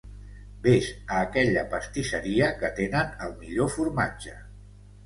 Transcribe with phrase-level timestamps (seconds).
[0.63, 4.39] Ves a aquella pastisseria, que tenen el millor formatge.